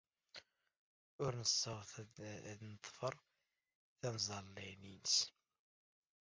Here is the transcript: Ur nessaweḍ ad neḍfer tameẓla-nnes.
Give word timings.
Ur 1.23 1.31
nessaweḍ 1.41 1.91
ad 2.51 2.59
neḍfer 2.69 3.15
tameẓla-nnes. 3.99 5.15